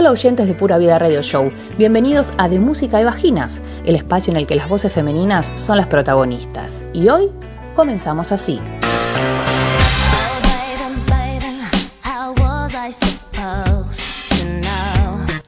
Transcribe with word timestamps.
Hola 0.00 0.12
oyentes 0.12 0.46
de 0.46 0.54
Pura 0.54 0.78
Vida 0.78 0.98
Radio 0.98 1.20
Show, 1.20 1.52
bienvenidos 1.76 2.32
a 2.38 2.48
De 2.48 2.58
Música 2.58 2.98
y 3.02 3.04
Vaginas, 3.04 3.60
el 3.84 3.96
espacio 3.96 4.30
en 4.30 4.38
el 4.38 4.46
que 4.46 4.54
las 4.54 4.66
voces 4.66 4.90
femeninas 4.90 5.52
son 5.56 5.76
las 5.76 5.88
protagonistas. 5.88 6.86
Y 6.94 7.10
hoy 7.10 7.28
comenzamos 7.76 8.32
así. 8.32 8.58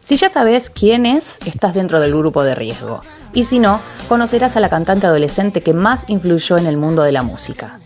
Si 0.05 0.17
ya 0.19 0.29
sabes 0.29 0.69
quién 0.69 1.07
es, 1.07 1.39
estás 1.47 1.73
dentro 1.73 1.99
del 1.99 2.15
grupo 2.15 2.45
de 2.45 2.55
riesgo. 2.55 3.01
Y 3.33 3.45
si 3.45 3.59
no, 3.59 3.81
conocerás 4.07 4.55
a 4.59 4.61
la 4.61 4.69
cantante 4.69 5.07
adolescente 5.07 5.63
que 5.63 5.73
más 5.73 6.05
influyó 6.11 6.59
en 6.59 6.67
el 6.67 6.77
mundo 6.77 7.03
de 7.05 7.13
la 7.13 7.23
música. 7.23 7.81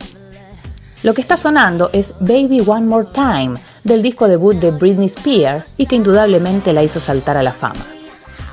Lo 1.05 1.15
que 1.15 1.21
está 1.21 1.37
sonando 1.37 1.91
es 1.93 2.15
Baby 2.19 2.65
One 2.67 2.87
More 2.87 3.07
Time, 3.13 3.55
del 3.87 4.03
disco 4.03 4.27
debut 4.27 4.57
de 4.57 4.73
Britney 4.73 5.07
Spears 5.07 5.79
y 5.79 5.87
que 5.87 5.97
indudablemente 5.97 6.73
la 6.73 6.83
hizo 6.83 6.99
saltar 6.99 7.37
a 7.37 7.43
la 7.43 7.53
fama. 7.53 7.87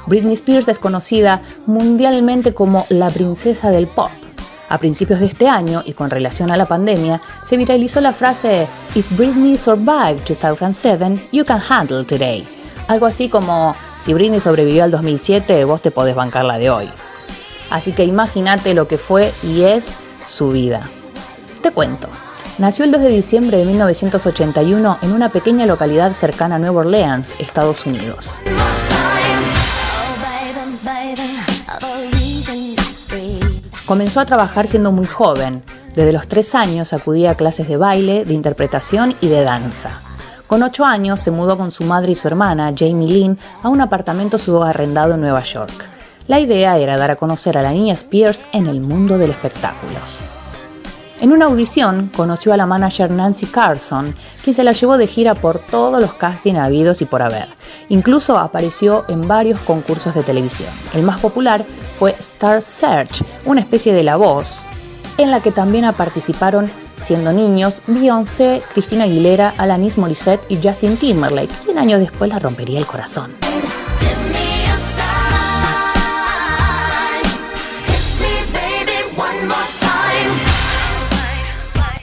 Britney 0.05 0.35
Spears 0.35 0.67
es 0.67 0.79
conocida 0.79 1.41
mundialmente 1.65 2.53
como 2.53 2.85
la 2.89 3.09
princesa 3.09 3.71
del 3.71 3.87
pop. 3.87 4.09
A 4.69 4.77
principios 4.77 5.19
de 5.19 5.25
este 5.27 5.47
año, 5.47 5.81
y 5.85 5.93
con 5.93 6.09
relación 6.09 6.51
a 6.51 6.57
la 6.57 6.65
pandemia, 6.65 7.21
se 7.45 7.57
viralizó 7.57 7.99
la 7.99 8.13
frase 8.13 8.67
If 8.95 9.17
Britney 9.17 9.57
survived 9.57 10.21
2007, 10.27 11.29
you 11.31 11.43
can 11.43 11.61
handle 11.67 12.05
today. 12.05 12.45
Algo 12.87 13.05
así 13.05 13.29
como, 13.29 13.75
si 13.99 14.13
Britney 14.13 14.39
sobrevivió 14.39 14.83
al 14.83 14.91
2007, 14.91 15.65
vos 15.65 15.81
te 15.81 15.91
podés 15.91 16.15
bancar 16.15 16.45
la 16.45 16.57
de 16.57 16.69
hoy. 16.69 16.89
Así 17.69 17.91
que 17.91 18.03
imagínate 18.03 18.73
lo 18.73 18.87
que 18.87 18.97
fue 18.97 19.31
y 19.41 19.63
es 19.63 19.93
su 20.27 20.49
vida. 20.49 20.83
Te 21.61 21.71
cuento. 21.71 22.07
Nació 22.59 22.85
el 22.85 22.91
2 22.91 23.01
de 23.01 23.09
diciembre 23.09 23.57
de 23.57 23.65
1981 23.65 24.99
en 25.01 25.11
una 25.11 25.29
pequeña 25.29 25.65
localidad 25.65 26.13
cercana 26.13 26.55
a 26.55 26.59
Nueva 26.59 26.81
Orleans, 26.81 27.35
Estados 27.39 27.87
Unidos. 27.87 28.35
Comenzó 33.87 34.19
a 34.19 34.25
trabajar 34.25 34.67
siendo 34.67 34.91
muy 34.91 35.07
joven. 35.07 35.63
Desde 35.95 36.13
los 36.13 36.27
tres 36.27 36.53
años 36.53 36.93
acudía 36.93 37.31
a 37.31 37.35
clases 37.35 37.67
de 37.67 37.77
baile, 37.77 38.23
de 38.23 38.35
interpretación 38.35 39.15
y 39.19 39.29
de 39.29 39.43
danza. 39.43 40.01
Con 40.45 40.61
ocho 40.61 40.85
años 40.85 41.19
se 41.19 41.31
mudó 41.31 41.57
con 41.57 41.71
su 41.71 41.83
madre 41.83 42.11
y 42.11 42.15
su 42.15 42.27
hermana, 42.27 42.71
Jamie 42.77 43.11
Lynn, 43.11 43.39
a 43.63 43.69
un 43.69 43.81
apartamento 43.81 44.37
subarrendado 44.37 45.15
en 45.15 45.21
Nueva 45.21 45.41
York. 45.41 45.89
La 46.27 46.39
idea 46.39 46.77
era 46.77 46.97
dar 46.97 47.09
a 47.09 47.15
conocer 47.15 47.57
a 47.57 47.63
la 47.63 47.71
niña 47.71 47.93
Spears 47.93 48.45
en 48.53 48.67
el 48.67 48.79
mundo 48.79 49.17
del 49.17 49.31
espectáculo. 49.31 49.99
En 51.23 51.31
una 51.31 51.45
audición 51.45 52.11
conoció 52.13 52.51
a 52.51 52.57
la 52.57 52.65
manager 52.65 53.09
Nancy 53.09 53.45
Carson, 53.45 54.13
quien 54.43 54.53
se 54.53 54.65
la 54.65 54.73
llevó 54.73 54.97
de 54.97 55.07
gira 55.07 55.35
por 55.35 55.57
todos 55.57 56.01
los 56.01 56.15
castings 56.15 56.59
habidos 56.59 57.01
y 57.01 57.05
por 57.05 57.21
haber. 57.21 57.47
Incluso 57.87 58.37
apareció 58.37 59.05
en 59.07 59.25
varios 59.25 59.61
concursos 59.61 60.15
de 60.15 60.23
televisión. 60.23 60.67
El 60.93 61.03
más 61.03 61.21
popular 61.21 61.63
fue 61.97 62.11
Star 62.11 62.61
Search, 62.61 63.23
una 63.45 63.61
especie 63.61 63.93
de 63.93 64.03
La 64.03 64.17
Voz, 64.17 64.65
en 65.17 65.31
la 65.31 65.39
que 65.39 65.53
también 65.53 65.89
participaron 65.93 66.69
siendo 67.01 67.31
niños 67.31 67.81
Beyoncé, 67.87 68.61
Cristina 68.73 69.05
Aguilera, 69.05 69.53
Alanis 69.57 69.97
Morissette 69.97 70.43
y 70.49 70.57
Justin 70.61 70.97
Timberlake, 70.97 71.53
quien 71.63 71.77
años 71.77 72.01
después 72.01 72.29
la 72.29 72.39
rompería 72.39 72.79
el 72.79 72.85
corazón. 72.85 73.31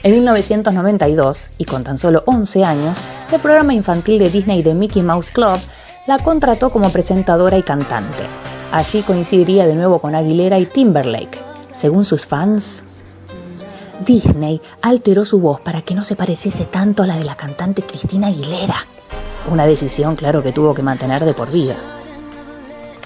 En 0.03 0.13
1992, 0.13 1.49
y 1.59 1.65
con 1.65 1.83
tan 1.83 1.99
solo 1.99 2.23
11 2.25 2.65
años, 2.65 2.97
el 3.31 3.39
programa 3.39 3.75
infantil 3.75 4.17
de 4.17 4.31
Disney 4.31 4.63
The 4.63 4.73
Mickey 4.73 5.03
Mouse 5.03 5.29
Club 5.29 5.59
la 6.07 6.17
contrató 6.17 6.71
como 6.71 6.89
presentadora 6.89 7.57
y 7.59 7.61
cantante. 7.61 8.23
Allí 8.71 9.03
coincidiría 9.03 9.67
de 9.67 9.75
nuevo 9.75 9.99
con 9.99 10.15
Aguilera 10.15 10.57
y 10.57 10.65
Timberlake. 10.65 11.39
Según 11.71 12.05
sus 12.05 12.25
fans, 12.25 12.83
Disney 14.03 14.59
alteró 14.81 15.23
su 15.23 15.39
voz 15.39 15.61
para 15.61 15.83
que 15.83 15.93
no 15.93 16.03
se 16.03 16.15
pareciese 16.15 16.65
tanto 16.65 17.03
a 17.03 17.07
la 17.07 17.17
de 17.17 17.25
la 17.25 17.35
cantante 17.35 17.83
Cristina 17.83 18.27
Aguilera. 18.27 18.87
Una 19.51 19.67
decisión, 19.67 20.15
claro, 20.15 20.41
que 20.41 20.51
tuvo 20.51 20.73
que 20.73 20.81
mantener 20.81 21.25
de 21.25 21.35
por 21.35 21.51
vida. 21.51 21.75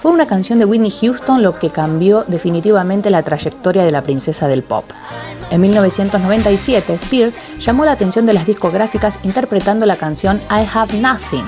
Fue 0.06 0.12
una 0.12 0.26
canción 0.26 0.60
de 0.60 0.64
Whitney 0.64 0.92
Houston 1.00 1.42
lo 1.42 1.58
que 1.58 1.68
cambió 1.68 2.22
definitivamente 2.28 3.10
la 3.10 3.24
trayectoria 3.24 3.84
de 3.84 3.90
la 3.90 4.02
princesa 4.04 4.46
del 4.46 4.62
pop. 4.62 4.84
En 5.50 5.60
1997, 5.60 6.94
Spears 6.94 7.34
llamó 7.58 7.84
la 7.84 7.90
atención 7.90 8.24
de 8.24 8.32
las 8.32 8.46
discográficas 8.46 9.24
interpretando 9.24 9.84
la 9.84 9.96
canción 9.96 10.40
I 10.48 10.64
Have 10.72 11.00
Nothing. 11.00 11.44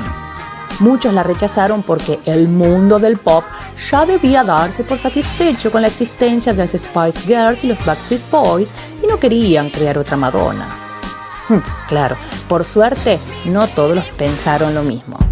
Muchos 0.80 1.14
la 1.14 1.22
rechazaron 1.22 1.84
porque 1.84 2.18
el 2.24 2.48
mundo 2.48 2.98
del 2.98 3.18
pop 3.18 3.44
ya 3.92 4.04
debía 4.04 4.42
darse 4.42 4.82
por 4.82 4.98
satisfecho 4.98 5.70
con 5.70 5.82
la 5.82 5.86
existencia 5.86 6.52
de 6.52 6.58
las 6.58 6.72
Spice 6.72 7.20
Girls 7.28 7.62
y 7.62 7.68
los 7.68 7.86
Backstreet 7.86 8.28
Boys 8.28 8.70
y 9.00 9.06
no 9.06 9.20
querían 9.20 9.70
crear 9.70 9.96
otra 9.98 10.16
Madonna. 10.16 10.66
Hmm, 11.48 11.60
claro, 11.86 12.16
por 12.48 12.64
suerte 12.64 13.20
no 13.44 13.68
todos 13.68 14.02
pensaron 14.16 14.74
lo 14.74 14.82
mismo. 14.82 15.27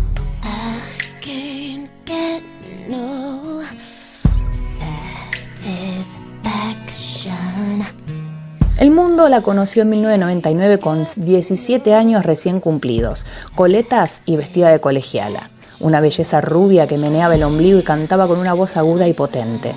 El 8.86 8.92
mundo 8.92 9.28
la 9.28 9.41
conoció 9.41 9.82
en 9.82 9.91
1999 9.91 10.78
con 10.78 11.08
17 11.16 11.92
años 11.92 12.24
recién 12.24 12.60
cumplidos, 12.60 13.26
coletas 13.56 14.20
y 14.26 14.36
vestida 14.36 14.70
de 14.70 14.78
colegiala. 14.78 15.50
Una 15.80 16.00
belleza 16.00 16.41
rubia 16.41 16.86
que 16.86 16.97
meneaba 16.97 17.34
el 17.34 17.42
ombligo 17.42 17.80
y 17.80 17.82
cantaba 17.82 18.28
con 18.28 18.38
una 18.38 18.52
voz 18.52 18.76
aguda 18.76 19.08
y 19.08 19.12
potente. 19.12 19.74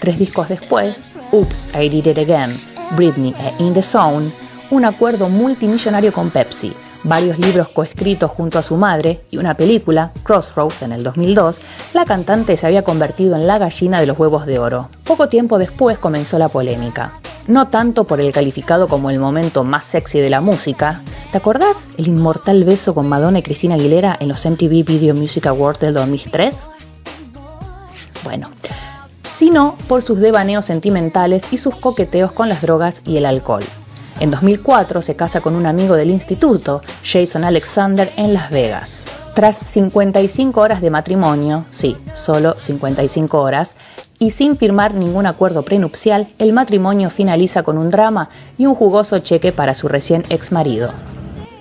Tres 0.00 0.18
discos 0.18 0.48
después, 0.48 1.04
Oops, 1.30 1.68
I 1.72 1.88
Did 1.88 2.06
It 2.06 2.18
Again, 2.18 2.60
Britney 2.96 3.32
e 3.38 3.62
In 3.62 3.74
the 3.74 3.82
Zone, 3.84 4.32
un 4.72 4.84
acuerdo 4.84 5.28
multimillonario 5.28 6.12
con 6.12 6.30
Pepsi, 6.30 6.72
varios 7.04 7.38
libros 7.38 7.68
coescritos 7.68 8.28
junto 8.28 8.58
a 8.58 8.64
su 8.64 8.74
madre 8.74 9.20
y 9.30 9.36
una 9.36 9.54
película, 9.54 10.10
Crossroads, 10.24 10.82
en 10.82 10.90
el 10.90 11.04
2002, 11.04 11.60
la 11.94 12.04
cantante 12.04 12.56
se 12.56 12.66
había 12.66 12.82
convertido 12.82 13.36
en 13.36 13.46
la 13.46 13.58
gallina 13.58 14.00
de 14.00 14.06
los 14.06 14.18
huevos 14.18 14.46
de 14.46 14.58
oro. 14.58 14.88
Poco 15.04 15.28
tiempo 15.28 15.58
después 15.58 15.96
comenzó 15.96 16.40
la 16.40 16.48
polémica 16.48 17.20
no 17.48 17.68
tanto 17.68 18.04
por 18.04 18.20
el 18.20 18.30
calificado 18.32 18.86
como 18.86 19.10
el 19.10 19.18
momento 19.18 19.64
más 19.64 19.84
sexy 19.84 20.20
de 20.20 20.30
la 20.30 20.40
música. 20.40 21.00
¿Te 21.32 21.38
acordás 21.38 21.88
el 21.96 22.06
inmortal 22.06 22.62
beso 22.64 22.94
con 22.94 23.08
Madonna 23.08 23.40
y 23.40 23.42
Cristina 23.42 23.74
Aguilera 23.74 24.16
en 24.20 24.28
los 24.28 24.44
MTV 24.46 24.84
Video 24.84 25.14
Music 25.14 25.46
Awards 25.46 25.80
del 25.80 25.94
2003? 25.94 26.68
Bueno, 28.22 28.50
sino 29.34 29.76
por 29.88 30.02
sus 30.02 30.18
devaneos 30.18 30.66
sentimentales 30.66 31.42
y 31.50 31.58
sus 31.58 31.74
coqueteos 31.74 32.32
con 32.32 32.48
las 32.48 32.60
drogas 32.60 33.00
y 33.04 33.16
el 33.16 33.26
alcohol. 33.26 33.64
En 34.20 34.30
2004 34.30 35.00
se 35.00 35.16
casa 35.16 35.40
con 35.40 35.54
un 35.54 35.64
amigo 35.64 35.94
del 35.94 36.10
instituto, 36.10 36.82
Jason 37.04 37.44
Alexander, 37.44 38.12
en 38.16 38.34
Las 38.34 38.50
Vegas. 38.50 39.04
Tras 39.34 39.58
55 39.64 40.60
horas 40.60 40.80
de 40.80 40.90
matrimonio, 40.90 41.64
sí, 41.70 41.96
solo 42.14 42.56
55 42.58 43.40
horas, 43.40 43.74
y 44.18 44.32
sin 44.32 44.56
firmar 44.56 44.94
ningún 44.94 45.26
acuerdo 45.26 45.62
prenupcial, 45.62 46.28
el 46.38 46.52
matrimonio 46.52 47.10
finaliza 47.10 47.62
con 47.62 47.78
un 47.78 47.90
drama 47.90 48.30
y 48.56 48.66
un 48.66 48.74
jugoso 48.74 49.18
cheque 49.20 49.52
para 49.52 49.74
su 49.74 49.88
recién 49.88 50.24
ex 50.28 50.52
marido. 50.52 50.90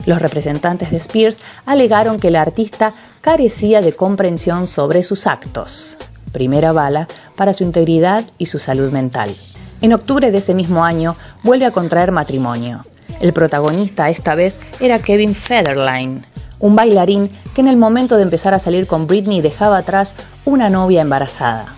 Los 0.06 0.22
representantes 0.22 0.92
de 0.92 0.98
Spears 0.98 1.38
alegaron 1.66 2.20
que 2.20 2.32
la 2.32 2.42
artista 2.42 2.94
carecía 3.22 3.82
de 3.82 3.94
comprensión 3.94 4.68
sobre 4.68 5.04
sus 5.04 5.28
actos. 5.28 5.98
Primera 6.32 6.72
bala 6.72 7.08
para 7.36 7.54
su 7.54 7.64
integridad 7.64 8.24
y 8.38 8.48
su 8.48 8.60
salud 8.60 8.92
mental. 8.92 9.36
En 9.82 9.94
octubre 9.94 10.32
de 10.32 10.38
ese 10.40 10.56
mismo 10.56 10.84
año 10.84 11.16
vuelve 11.44 11.66
a 11.66 11.72
contraer 11.72 12.12
matrimonio. 12.12 12.82
El 13.20 13.34
protagonista 13.34 14.10
esta 14.10 14.34
vez 14.34 14.60
era 14.80 15.00
Kevin 15.00 15.36
Federline, 15.36 16.24
un 16.60 16.76
bailarín 16.76 17.30
que 17.54 17.62
en 17.62 17.68
el 17.68 17.78
momento 17.78 18.16
de 18.16 18.24
empezar 18.24 18.54
a 18.54 18.60
salir 18.60 18.88
con 18.88 19.08
Britney 19.08 19.42
dejaba 19.42 19.78
atrás 19.78 20.14
una 20.46 20.70
novia 20.70 21.02
embarazada. 21.02 21.77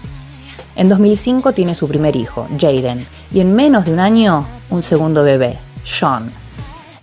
En 0.80 0.88
2005 0.88 1.52
tiene 1.52 1.76
su 1.76 1.90
primer 1.90 2.16
hijo, 2.16 2.48
Jaden, 2.58 3.06
y 3.34 3.42
en 3.42 3.54
menos 3.54 3.84
de 3.84 3.92
un 3.92 4.00
año 4.00 4.46
un 4.70 4.82
segundo 4.82 5.26
bebé, 5.26 5.60
Sean. 5.84 6.32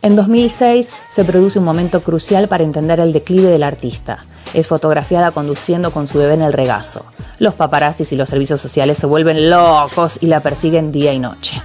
En 0.00 0.16
2006 0.16 0.90
se 1.10 1.24
produce 1.26 1.58
un 1.58 1.66
momento 1.66 2.00
crucial 2.00 2.48
para 2.48 2.64
entender 2.64 3.00
el 3.00 3.12
declive 3.12 3.50
del 3.50 3.62
artista. 3.62 4.24
Es 4.54 4.66
fotografiada 4.66 5.30
conduciendo 5.30 5.90
con 5.90 6.08
su 6.08 6.16
bebé 6.16 6.32
en 6.32 6.40
el 6.40 6.54
regazo. 6.54 7.04
Los 7.38 7.52
paparazzis 7.52 8.10
y 8.12 8.16
los 8.16 8.30
servicios 8.30 8.62
sociales 8.62 8.96
se 8.96 9.04
vuelven 9.04 9.50
locos 9.50 10.20
y 10.22 10.28
la 10.28 10.40
persiguen 10.40 10.90
día 10.90 11.12
y 11.12 11.18
noche. 11.18 11.60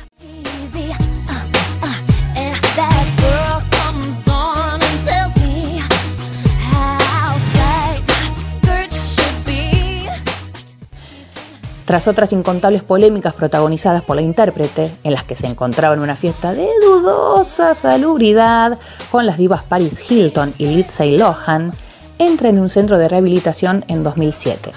Tras 11.91 12.07
otras 12.07 12.31
incontables 12.31 12.83
polémicas 12.83 13.33
protagonizadas 13.33 14.01
por 14.01 14.15
la 14.15 14.21
intérprete, 14.21 14.93
en 15.03 15.11
las 15.11 15.25
que 15.25 15.35
se 15.35 15.47
encontraba 15.47 15.93
en 15.93 15.99
una 15.99 16.15
fiesta 16.15 16.53
de 16.53 16.69
dudosa 16.81 17.75
salubridad 17.75 18.79
con 19.11 19.25
las 19.25 19.37
divas 19.37 19.63
Paris 19.63 20.01
Hilton 20.09 20.53
y 20.57 20.67
Lindsay 20.67 21.17
Lohan, 21.17 21.73
entra 22.17 22.47
en 22.47 22.59
un 22.59 22.69
centro 22.69 22.97
de 22.97 23.09
rehabilitación 23.09 23.83
en 23.89 24.05
2007. 24.05 24.71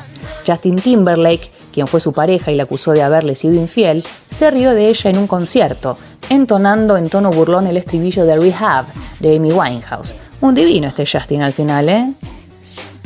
Justin 0.45 0.75
Timberlake, 0.75 1.53
quien 1.73 1.87
fue 1.87 2.01
su 2.01 2.13
pareja 2.13 2.51
y 2.51 2.57
la 2.57 2.65
acusó 2.65 2.91
de 2.91 3.05
haberle 3.05 3.37
sido 3.37 3.55
infiel, 3.55 4.03
se 4.29 4.51
rió 4.51 4.73
de 4.73 4.89
ella 4.89 5.11
en 5.11 5.19
un 5.19 5.29
concierto, 5.29 5.97
entonando 6.31 6.97
en 6.97 7.11
tono 7.11 7.31
burlón 7.31 7.69
el 7.69 7.77
estribillo 7.77 8.25
de 8.25 8.35
Rehab 8.41 8.87
de 9.21 9.37
Amy 9.37 9.53
Winehouse. 9.53 10.17
Un 10.41 10.57
divino 10.57 10.89
este 10.89 11.07
Justin 11.07 11.43
al 11.43 11.53
final, 11.53 11.89
¿eh? 11.89 12.13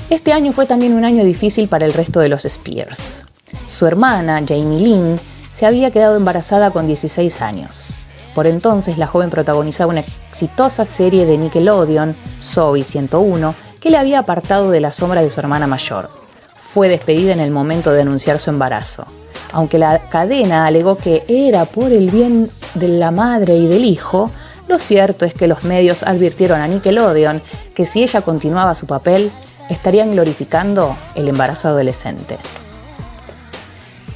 Este 0.08 0.32
año 0.32 0.52
fue 0.52 0.64
también 0.64 0.94
un 0.94 1.04
año 1.04 1.24
difícil 1.24 1.68
para 1.68 1.84
el 1.84 1.92
resto 1.92 2.20
de 2.20 2.30
los 2.30 2.46
Spears. 2.46 3.27
Su 3.68 3.86
hermana, 3.86 4.42
Jamie 4.46 4.80
Lynn, 4.80 5.20
se 5.52 5.66
había 5.66 5.90
quedado 5.90 6.16
embarazada 6.16 6.70
con 6.70 6.86
16 6.86 7.42
años. 7.42 7.90
Por 8.34 8.46
entonces, 8.46 8.98
la 8.98 9.06
joven 9.06 9.30
protagonizaba 9.30 9.90
una 9.90 10.04
exitosa 10.30 10.84
serie 10.84 11.26
de 11.26 11.36
Nickelodeon, 11.36 12.16
Zoe 12.42 12.82
101, 12.82 13.54
que 13.80 13.90
le 13.90 13.98
había 13.98 14.20
apartado 14.20 14.70
de 14.70 14.80
la 14.80 14.92
sombra 14.92 15.22
de 15.22 15.30
su 15.30 15.40
hermana 15.40 15.66
mayor. 15.66 16.10
Fue 16.56 16.88
despedida 16.88 17.32
en 17.32 17.40
el 17.40 17.50
momento 17.50 17.92
de 17.92 18.02
anunciar 18.02 18.38
su 18.38 18.50
embarazo. 18.50 19.04
Aunque 19.52 19.78
la 19.78 20.08
cadena 20.08 20.66
alegó 20.66 20.96
que 20.96 21.24
era 21.28 21.64
por 21.64 21.92
el 21.92 22.10
bien 22.10 22.50
de 22.74 22.88
la 22.88 23.10
madre 23.10 23.56
y 23.56 23.66
del 23.66 23.84
hijo, 23.84 24.30
lo 24.66 24.78
cierto 24.78 25.24
es 25.24 25.34
que 25.34 25.46
los 25.46 25.64
medios 25.64 26.02
advirtieron 26.02 26.60
a 26.60 26.68
Nickelodeon 26.68 27.42
que 27.74 27.86
si 27.86 28.02
ella 28.02 28.20
continuaba 28.20 28.74
su 28.74 28.86
papel, 28.86 29.30
estarían 29.70 30.12
glorificando 30.12 30.94
el 31.14 31.28
embarazo 31.28 31.68
adolescente. 31.68 32.38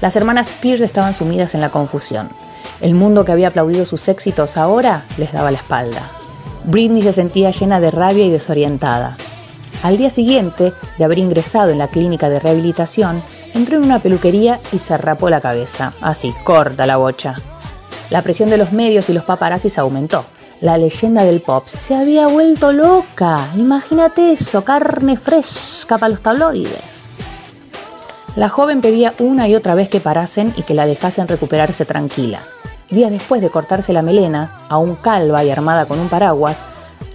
Las 0.02 0.16
hermanas 0.16 0.48
Spears 0.48 0.80
estaban 0.80 1.14
sumidas 1.14 1.54
en 1.54 1.60
la 1.60 1.70
confusión. 1.70 2.28
El 2.80 2.94
mundo 2.94 3.24
que 3.24 3.30
había 3.30 3.48
aplaudido 3.48 3.86
sus 3.86 4.08
éxitos 4.08 4.56
ahora 4.56 5.04
les 5.16 5.30
daba 5.30 5.52
la 5.52 5.58
espalda. 5.58 6.02
Britney 6.64 7.02
se 7.02 7.12
sentía 7.12 7.52
llena 7.52 7.78
de 7.78 7.92
rabia 7.92 8.24
y 8.24 8.30
desorientada. 8.30 9.16
Al 9.84 9.98
día 9.98 10.10
siguiente 10.10 10.72
de 10.98 11.04
haber 11.04 11.18
ingresado 11.18 11.70
en 11.70 11.78
la 11.78 11.86
clínica 11.86 12.28
de 12.28 12.40
rehabilitación, 12.40 13.22
entró 13.54 13.76
en 13.76 13.84
una 13.84 14.00
peluquería 14.00 14.58
y 14.72 14.80
se 14.80 14.98
rapó 14.98 15.30
la 15.30 15.40
cabeza. 15.40 15.92
Así, 16.00 16.34
corta 16.42 16.84
la 16.84 16.96
bocha. 16.96 17.36
La 18.10 18.22
presión 18.22 18.50
de 18.50 18.56
los 18.56 18.72
medios 18.72 19.08
y 19.08 19.12
los 19.12 19.22
paparazzis 19.22 19.78
aumentó. 19.78 20.24
La 20.60 20.78
leyenda 20.78 21.22
del 21.22 21.42
pop 21.42 21.68
se 21.68 21.94
había 21.94 22.26
vuelto 22.26 22.72
loca. 22.72 23.38
Imagínate 23.56 24.32
eso, 24.32 24.64
carne 24.64 25.16
fresca 25.16 25.96
para 25.96 26.10
los 26.10 26.22
tabloides. 26.22 27.01
La 28.34 28.48
joven 28.48 28.80
pedía 28.80 29.12
una 29.18 29.46
y 29.46 29.54
otra 29.54 29.74
vez 29.74 29.90
que 29.90 30.00
parasen 30.00 30.54
y 30.56 30.62
que 30.62 30.72
la 30.72 30.86
dejasen 30.86 31.28
recuperarse 31.28 31.84
tranquila. 31.84 32.40
Días 32.88 33.10
después 33.10 33.42
de 33.42 33.50
cortarse 33.50 33.92
la 33.92 34.00
melena, 34.00 34.58
aún 34.70 34.94
calva 34.94 35.44
y 35.44 35.50
armada 35.50 35.84
con 35.84 36.00
un 36.00 36.08
paraguas, 36.08 36.56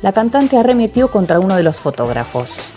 la 0.03 0.11
cantante 0.11 0.57
arremetió 0.57 1.09
contra 1.09 1.39
uno 1.39 1.55
de 1.55 1.63
los 1.63 1.77
fotógrafos. 1.77 2.69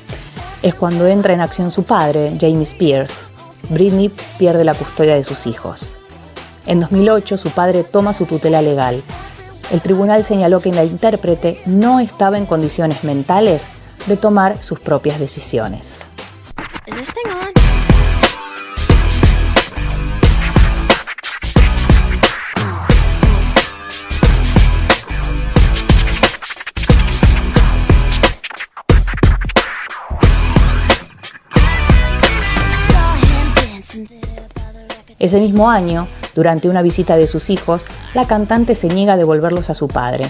Es 0.62 0.75
cuando 0.75 1.06
entra 1.06 1.34
en 1.34 1.42
acción 1.42 1.70
su 1.70 1.84
padre, 1.84 2.34
Jamie 2.40 2.62
Spears. 2.62 3.25
Britney 3.69 4.10
pierde 4.38 4.64
la 4.64 4.72
custodia 4.72 5.16
de 5.16 5.25
sus 5.25 5.46
hijos. 5.46 5.92
En 6.66 6.81
2008 6.81 7.37
su 7.37 7.50
padre 7.50 7.84
toma 7.84 8.14
su 8.14 8.25
tutela 8.25 8.62
legal. 8.62 9.02
El 9.70 9.82
tribunal 9.82 10.25
señaló 10.25 10.60
que 10.60 10.72
la 10.72 10.84
intérprete 10.84 11.60
no 11.66 12.00
estaba 12.00 12.38
en 12.38 12.46
condiciones 12.46 13.04
mentales 13.04 13.69
de 14.06 14.16
tomar 14.16 14.62
sus 14.62 14.81
propias 14.81 15.19
decisiones. 15.19 15.98
Ese 35.30 35.38
mismo 35.38 35.70
año, 35.70 36.08
durante 36.34 36.68
una 36.68 36.82
visita 36.82 37.16
de 37.16 37.28
sus 37.28 37.50
hijos, 37.50 37.86
la 38.14 38.26
cantante 38.26 38.74
se 38.74 38.88
niega 38.88 39.12
a 39.12 39.16
devolverlos 39.16 39.70
a 39.70 39.74
su 39.74 39.86
padre. 39.86 40.26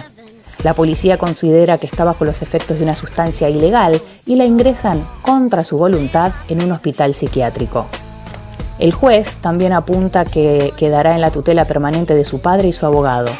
La 0.63 0.75
policía 0.75 1.17
considera 1.17 1.79
que 1.79 1.87
está 1.87 2.05
bajo 2.05 2.27
los 2.27 2.43
efectos 2.43 2.77
de 2.77 2.85
una 2.85 2.95
sustancia 2.95 3.49
ilegal 3.49 3.99
y 4.27 4.37
la 4.37 4.45
ingresan 4.45 5.03
contra 5.23 5.65
su 5.65 5.79
voluntad 5.79 6.33
en 6.51 6.63
un 6.63 6.73
hospital 6.73 7.15
psiquiátrico. 7.15 7.87
El 8.79 8.93
juez 8.93 9.37
también 9.37 9.73
apunta 9.73 10.27
que 10.27 10.75
quedará 10.77 11.15
en 11.15 11.23
la 11.23 11.31
tutela 11.31 11.65
permanente 11.65 12.15
de 12.15 12.27
su 12.27 12.43
padre 12.43 12.69
y 12.69 12.75
su 12.75 12.85
abogado. 12.85 13.31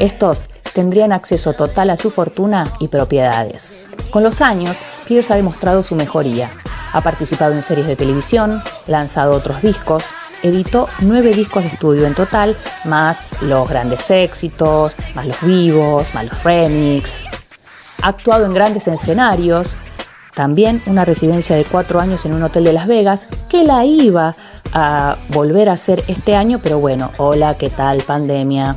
Estos 0.00 0.42
tendrían 0.74 1.12
acceso 1.12 1.52
total 1.52 1.90
a 1.90 1.96
su 1.96 2.10
fortuna 2.10 2.72
y 2.80 2.88
propiedades. 2.88 3.88
Con 4.10 4.24
los 4.24 4.40
años, 4.40 4.78
Spears 4.90 5.30
ha 5.30 5.36
demostrado 5.36 5.84
su 5.84 5.94
mejoría. 5.94 6.50
Ha 6.92 7.00
participado 7.00 7.52
en 7.52 7.62
series 7.62 7.86
de 7.86 7.94
televisión, 7.94 8.60
lanzado 8.88 9.34
otros 9.34 9.62
discos, 9.62 10.02
editó 10.42 10.88
nueve 11.00 11.32
discos 11.32 11.62
de 11.62 11.70
estudio 11.70 12.06
en 12.06 12.14
total, 12.14 12.56
más 12.84 13.18
los 13.40 13.68
grandes 13.68 14.10
éxitos, 14.10 14.94
más 15.14 15.26
los 15.26 15.40
vivos, 15.42 16.06
más 16.14 16.26
los 16.26 16.44
remix. 16.44 17.24
Ha 18.02 18.08
actuado 18.08 18.46
en 18.46 18.54
grandes 18.54 18.86
escenarios, 18.88 19.76
también 20.34 20.82
una 20.86 21.04
residencia 21.04 21.56
de 21.56 21.64
cuatro 21.64 21.98
años 21.98 22.24
en 22.26 22.34
un 22.34 22.42
hotel 22.42 22.64
de 22.64 22.74
Las 22.74 22.86
Vegas, 22.86 23.26
que 23.48 23.64
la 23.64 23.84
iba 23.84 24.36
a 24.72 25.16
volver 25.30 25.68
a 25.68 25.72
hacer 25.72 26.04
este 26.08 26.36
año, 26.36 26.60
pero 26.62 26.78
bueno, 26.78 27.10
hola, 27.16 27.56
¿qué 27.56 27.70
tal 27.70 28.02
pandemia? 28.02 28.76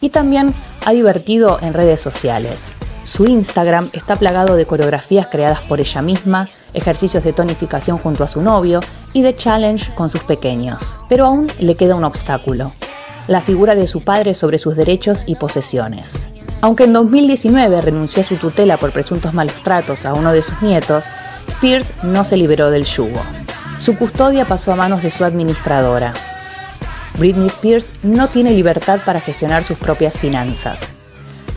Y 0.00 0.10
también 0.10 0.54
ha 0.84 0.92
divertido 0.92 1.58
en 1.62 1.72
redes 1.72 2.00
sociales. 2.00 2.74
Su 3.04 3.26
Instagram 3.26 3.88
está 3.92 4.16
plagado 4.16 4.54
de 4.54 4.66
coreografías 4.66 5.26
creadas 5.26 5.60
por 5.60 5.80
ella 5.80 6.02
misma, 6.02 6.48
ejercicios 6.74 7.24
de 7.24 7.32
tonificación 7.32 7.98
junto 7.98 8.22
a 8.22 8.28
su 8.28 8.42
novio 8.42 8.80
y 9.12 9.22
de 9.22 9.36
challenge 9.36 9.92
con 9.94 10.10
sus 10.10 10.22
pequeños. 10.22 10.98
Pero 11.08 11.26
aún 11.26 11.48
le 11.58 11.74
queda 11.74 11.94
un 11.94 12.04
obstáculo, 12.04 12.72
la 13.28 13.40
figura 13.40 13.74
de 13.74 13.88
su 13.88 14.02
padre 14.02 14.34
sobre 14.34 14.58
sus 14.58 14.76
derechos 14.76 15.24
y 15.26 15.36
posesiones. 15.36 16.26
Aunque 16.60 16.84
en 16.84 16.92
2019 16.92 17.80
renunció 17.80 18.22
a 18.22 18.26
su 18.26 18.36
tutela 18.36 18.76
por 18.76 18.92
presuntos 18.92 19.34
malos 19.34 19.54
tratos 19.64 20.06
a 20.06 20.14
uno 20.14 20.32
de 20.32 20.42
sus 20.42 20.60
nietos, 20.62 21.04
Spears 21.48 21.92
no 22.02 22.24
se 22.24 22.36
liberó 22.36 22.70
del 22.70 22.84
yugo. 22.84 23.20
Su 23.78 23.96
custodia 23.98 24.44
pasó 24.44 24.72
a 24.72 24.76
manos 24.76 25.02
de 25.02 25.10
su 25.10 25.24
administradora. 25.24 26.12
Britney 27.18 27.48
Spears 27.48 27.90
no 28.02 28.28
tiene 28.28 28.52
libertad 28.52 29.00
para 29.04 29.20
gestionar 29.20 29.64
sus 29.64 29.76
propias 29.76 30.18
finanzas 30.18 30.91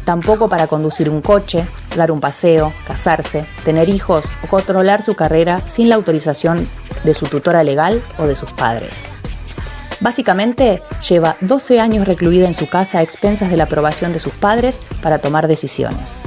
tampoco 0.06 0.48
para 0.48 0.68
conducir 0.68 1.10
un 1.10 1.22
coche, 1.22 1.68
dar 1.98 2.12
un 2.12 2.22
paseo, 2.22 2.72
casarse, 2.88 3.46
tener 3.66 3.90
hijos 3.90 4.26
o 4.44 4.48
controlar 4.48 5.02
su 5.02 5.16
carrera 5.16 5.60
sin 5.60 5.90
la 5.90 5.96
autorización 5.96 6.68
de 7.04 7.14
su 7.14 7.26
tutora 7.26 7.64
legal 7.64 8.02
o 8.18 8.28
de 8.28 8.36
sus 8.36 8.52
padres. 8.52 9.10
Básicamente, 10.00 10.82
lleva 11.08 11.38
12 11.42 11.80
años 11.80 12.08
recluida 12.08 12.48
en 12.48 12.54
su 12.54 12.68
casa 12.68 13.00
a 13.00 13.02
expensas 13.02 13.50
de 13.50 13.58
la 13.58 13.64
aprobación 13.66 14.14
de 14.14 14.20
sus 14.20 14.34
padres 14.34 14.80
para 15.02 15.20
tomar 15.20 15.48
decisiones. 15.48 16.22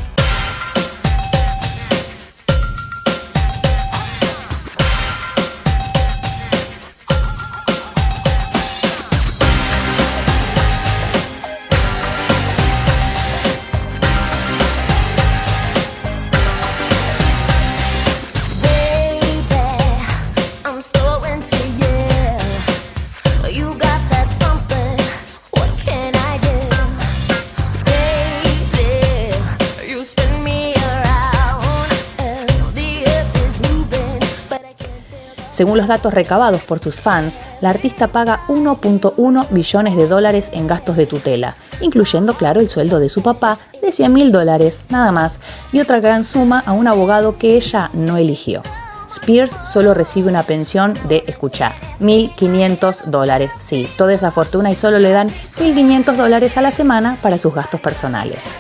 Según 35.59 35.77
los 35.77 35.89
datos 35.89 36.15
recabados 36.15 36.63
por 36.63 36.79
sus 36.79 37.01
fans, 37.01 37.37
la 37.61 37.71
artista 37.71 38.07
paga 38.07 38.43
1.1 38.47 39.49
billones 39.51 39.97
de 39.97 40.07
dólares 40.07 40.51
en 40.53 40.69
gastos 40.69 40.97
de 40.97 41.07
tutela, 41.07 41.57
incluyendo, 41.81 42.35
claro, 42.35 42.61
el 42.61 42.71
sueldo 42.71 43.01
de 43.01 43.09
su 43.09 43.25
papá 43.25 43.59
de 43.83 43.91
100 43.91 44.13
mil 44.13 44.31
dólares, 44.31 44.83
nada 44.89 45.11
más, 45.11 45.41
y 45.73 45.81
otra 45.81 45.99
gran 45.99 46.23
suma 46.23 46.63
a 46.65 46.71
un 46.71 46.87
abogado 46.87 47.39
que 47.39 47.57
ella 47.57 47.91
no 47.93 48.19
eligió. 48.19 48.63
Spears 49.11 49.57
solo 49.65 49.95
recibe 49.95 50.29
una 50.29 50.45
pensión 50.45 50.95
de, 51.09 51.25
escuchar, 51.27 51.75
1.500 51.99 53.07
dólares. 53.07 53.51
Sí, 53.59 53.89
toda 53.97 54.13
esa 54.13 54.31
fortuna 54.31 54.71
y 54.71 54.77
solo 54.77 55.01
le 55.01 55.11
dan 55.11 55.29
1.500 55.59 56.15
dólares 56.15 56.57
a 56.57 56.63
la 56.63 56.71
semana 56.71 57.19
para 57.21 57.37
sus 57.37 57.53
gastos 57.53 57.81
personales. 57.81 58.55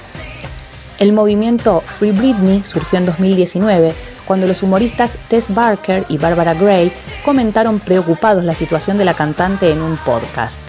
El 0.98 1.12
movimiento 1.12 1.80
Free 1.86 2.10
Britney 2.10 2.64
surgió 2.64 2.98
en 2.98 3.06
2019 3.06 3.94
cuando 4.28 4.46
los 4.46 4.62
humoristas 4.62 5.16
Tess 5.28 5.52
Barker 5.54 6.04
y 6.10 6.18
Barbara 6.18 6.52
Gray 6.52 6.92
comentaron 7.24 7.80
preocupados 7.80 8.44
la 8.44 8.54
situación 8.54 8.98
de 8.98 9.06
la 9.06 9.14
cantante 9.14 9.72
en 9.72 9.80
un 9.80 9.96
podcast. 9.96 10.60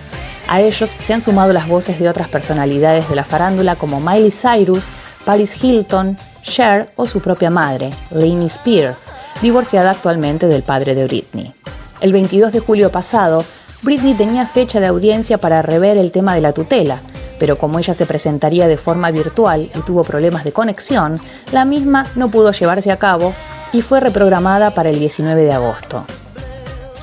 A 0.48 0.62
ellos 0.62 0.90
se 0.98 1.14
han 1.14 1.22
sumado 1.22 1.52
las 1.52 1.68
voces 1.68 2.00
de 2.00 2.08
otras 2.08 2.30
personalidades 2.30 3.10
de 3.10 3.16
la 3.16 3.26
farándula 3.26 3.76
como 3.76 4.00
Miley 4.00 4.32
Cyrus, 4.32 4.84
Paris 5.26 5.62
Hilton, 5.62 6.18
Cher 6.42 6.90
o 6.96 7.06
su 7.06 7.20
propia 7.20 7.50
madre, 7.50 7.90
Lainey 8.12 8.48
Spears, 8.48 9.12
divorciada 9.42 9.92
actualmente 9.92 10.48
del 10.48 10.64
padre 10.64 10.96
de 10.96 11.04
Britney. 11.04 11.54
El 12.00 12.14
22 12.14 12.54
de 12.54 12.62
julio 12.62 12.90
pasado, 12.92 13.44
Britney 13.82 14.14
tenía 14.14 14.48
fecha 14.48 14.80
de 14.80 14.88
audiencia 14.88 15.38
para 15.38 15.62
rever 15.62 15.98
el 15.98 16.12
tema 16.12 16.34
de 16.34 16.42
la 16.42 16.54
tutela, 16.54 17.02
pero 17.40 17.58
como 17.58 17.80
ella 17.80 17.94
se 17.94 18.06
presentaría 18.06 18.68
de 18.68 18.78
forma 18.78 19.10
virtual 19.12 19.70
y 19.74 19.80
tuvo 19.82 20.04
problemas 20.04 20.44
de 20.44 20.52
conexión, 20.52 21.20
la 21.52 21.66
misma 21.66 22.06
no 22.16 22.30
pudo 22.30 22.52
llevarse 22.52 22.92
a 22.92 22.98
cabo 22.98 23.34
y 23.72 23.82
fue 23.82 24.00
reprogramada 24.00 24.72
para 24.72 24.90
el 24.90 25.00
19 25.00 25.42
de 25.42 25.54
agosto. 25.54 26.06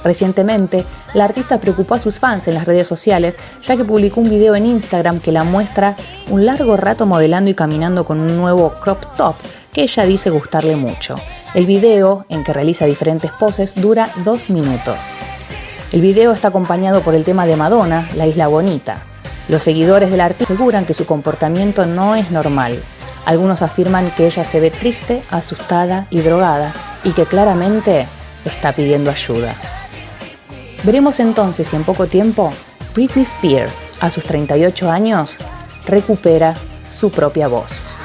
Recientemente, 0.04 0.84
la 1.14 1.24
artista 1.24 1.58
preocupó 1.58 1.96
a 1.96 2.00
sus 2.00 2.20
fans 2.20 2.46
en 2.46 2.54
las 2.54 2.64
redes 2.64 2.86
sociales 2.86 3.34
ya 3.66 3.76
que 3.76 3.84
publicó 3.84 4.20
un 4.20 4.30
video 4.30 4.54
en 4.54 4.66
Instagram 4.66 5.18
que 5.18 5.32
la 5.32 5.42
muestra 5.42 5.96
un 6.30 6.46
largo 6.46 6.76
rato 6.76 7.06
modelando 7.06 7.50
y 7.50 7.54
caminando 7.54 8.04
con 8.04 8.20
un 8.20 8.36
nuevo 8.36 8.74
crop 8.80 9.16
top 9.16 9.34
que 9.72 9.82
ella 9.82 10.04
dice 10.04 10.30
gustarle 10.30 10.76
mucho. 10.76 11.16
El 11.54 11.66
video, 11.66 12.24
en 12.28 12.44
que 12.44 12.52
realiza 12.52 12.84
diferentes 12.84 13.32
poses, 13.32 13.74
dura 13.74 14.10
dos 14.24 14.48
minutos. 14.48 14.96
El 15.90 16.00
video 16.00 16.32
está 16.32 16.48
acompañado 16.48 17.00
por 17.00 17.14
el 17.14 17.24
tema 17.24 17.46
de 17.46 17.56
Madonna, 17.56 18.08
La 18.14 18.26
Isla 18.26 18.46
Bonita. 18.46 18.98
Los 19.48 19.62
seguidores 19.62 20.10
del 20.10 20.20
artista 20.20 20.54
aseguran 20.54 20.86
que 20.86 20.94
su 20.94 21.06
comportamiento 21.06 21.86
no 21.86 22.14
es 22.14 22.30
normal. 22.30 22.82
Algunos 23.24 23.62
afirman 23.62 24.10
que 24.10 24.26
ella 24.26 24.44
se 24.44 24.60
ve 24.60 24.70
triste, 24.70 25.22
asustada 25.30 26.06
y 26.10 26.20
drogada 26.20 26.72
y 27.04 27.12
que 27.12 27.26
claramente 27.26 28.08
está 28.44 28.72
pidiendo 28.72 29.10
ayuda. 29.10 29.54
Veremos 30.82 31.20
entonces 31.20 31.68
si 31.68 31.76
en 31.76 31.84
poco 31.84 32.06
tiempo 32.06 32.50
Britney 32.94 33.24
Spears, 33.24 33.74
a 34.00 34.10
sus 34.10 34.24
38 34.24 34.90
años, 34.90 35.36
recupera 35.86 36.54
su 36.92 37.10
propia 37.10 37.48
voz. 37.48 37.95